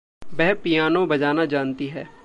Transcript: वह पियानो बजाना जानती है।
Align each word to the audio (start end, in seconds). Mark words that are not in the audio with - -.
वह 0.21 0.53
पियानो 0.53 1.05
बजाना 1.05 1.45
जानती 1.45 1.87
है। 1.87 2.07